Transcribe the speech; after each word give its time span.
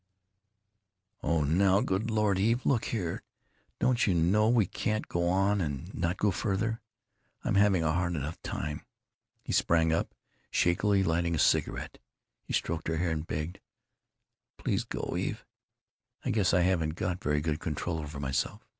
"Oh 1.21 1.43
now, 1.43 1.81
good 1.81 2.09
Lord! 2.09 2.39
Eve, 2.39 2.65
look 2.65 2.85
here: 2.85 3.21
don't 3.77 4.07
you 4.07 4.15
know 4.15 4.49
we 4.49 4.65
can't 4.65 5.07
go 5.07 5.29
on 5.29 5.61
and 5.61 5.93
not 5.93 6.17
go 6.17 6.31
farther? 6.31 6.81
I'm 7.43 7.53
having 7.53 7.83
a 7.83 7.91
hard 7.93 8.15
enough 8.15 8.41
time——" 8.41 8.83
He 9.43 9.53
sprang 9.53 9.93
up, 9.93 10.15
shakily 10.49 11.03
lighting 11.03 11.35
a 11.35 11.37
cigarette. 11.37 11.99
He 12.41 12.51
stroked 12.51 12.87
her 12.87 12.97
hair 12.97 13.11
and 13.11 13.27
begged: 13.27 13.59
"Please 14.57 14.83
go, 14.85 15.15
Eve. 15.15 15.45
I 16.25 16.31
guess 16.31 16.51
I 16.51 16.61
haven't 16.61 16.95
got 16.95 17.21
very 17.23 17.39
good 17.39 17.59
control 17.59 17.99
over 17.99 18.19
myself. 18.19 18.65